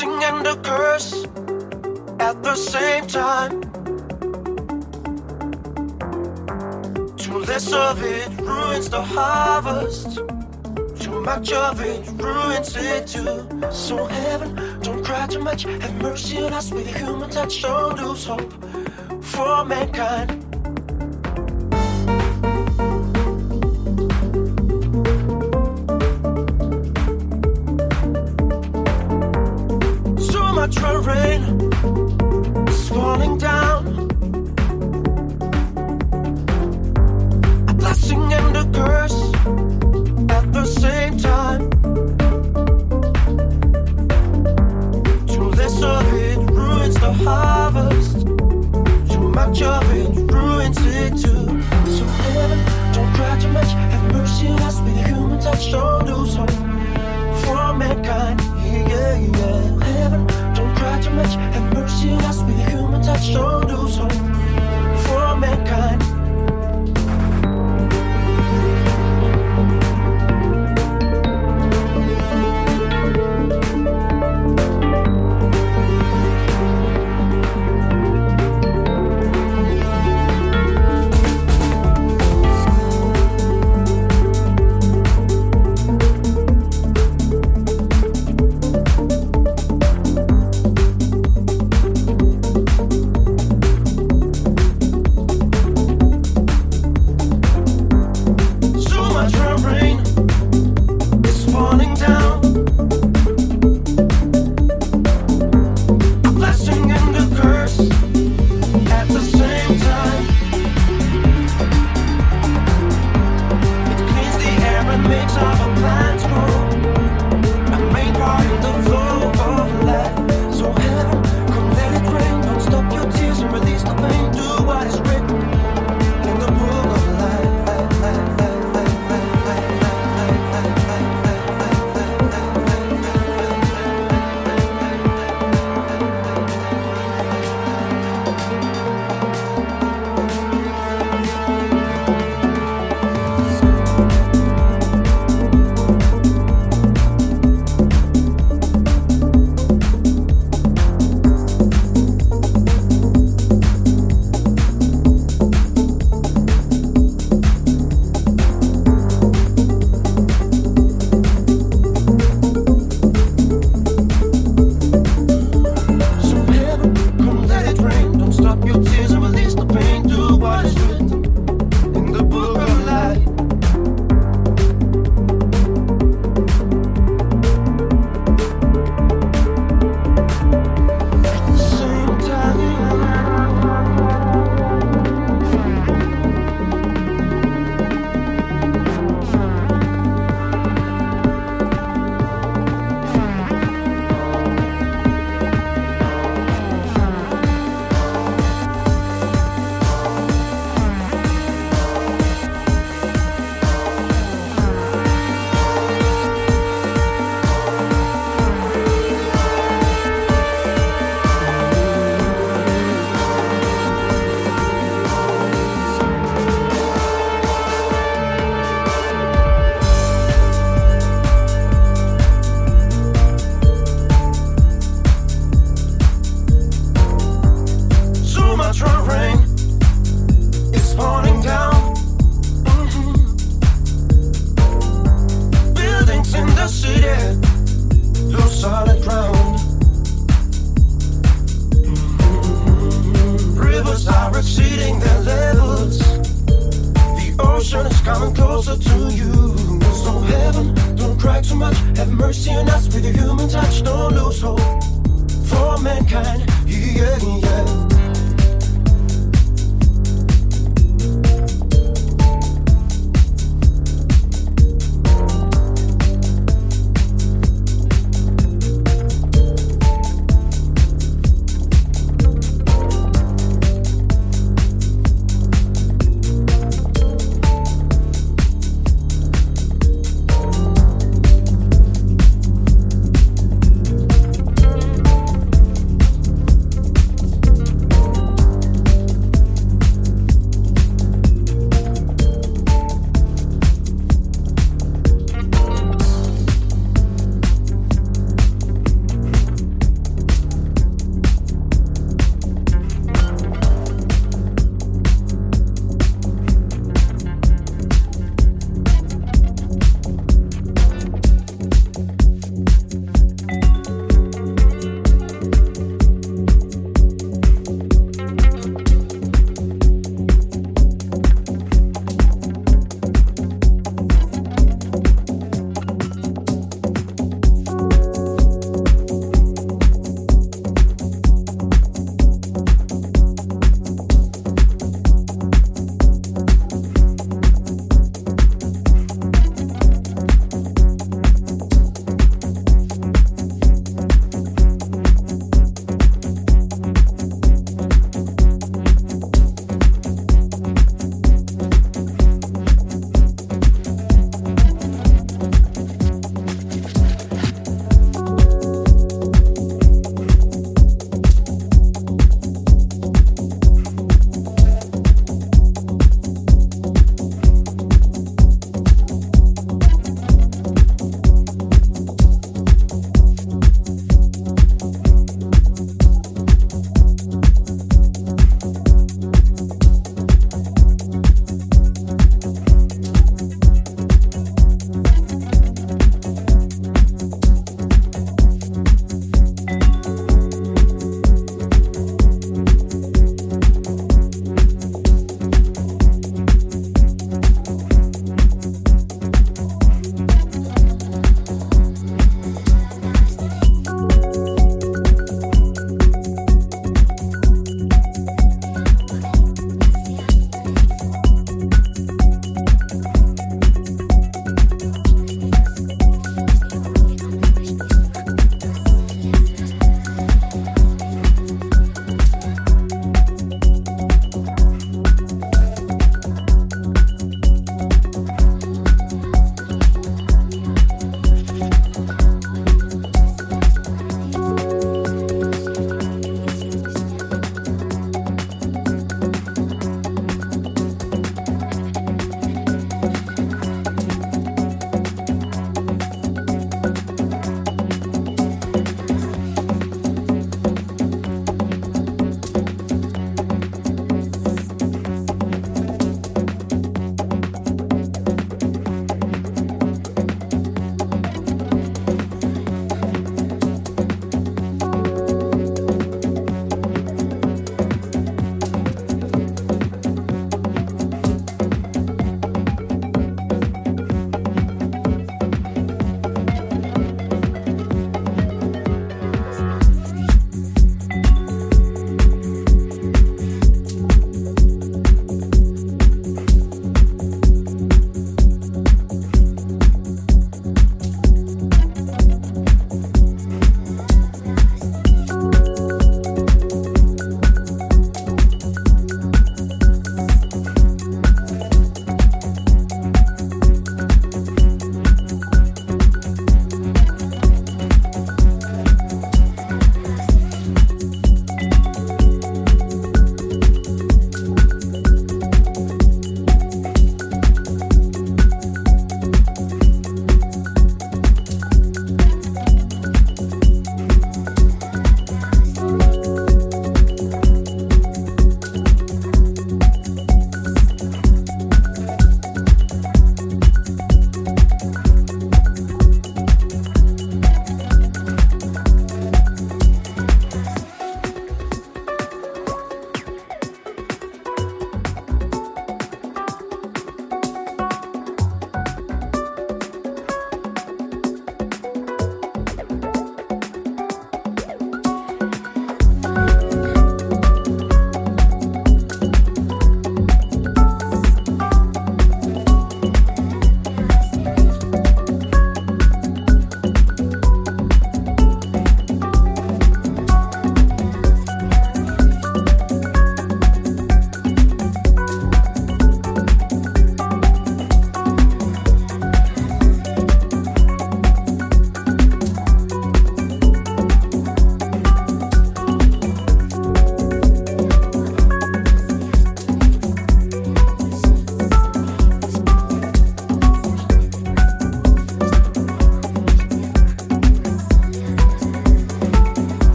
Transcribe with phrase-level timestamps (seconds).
[0.00, 1.24] blessing and a curse
[2.20, 3.60] at the same time.
[7.16, 10.20] Too less of it ruins the harvest.
[11.00, 13.70] Too much of it ruins it too.
[13.70, 15.64] So heaven, don't cry too much.
[15.64, 17.62] Have mercy on us with a human touch.
[17.62, 18.52] Don't lose hope
[19.22, 20.39] for mankind.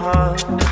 [0.00, 0.69] heart.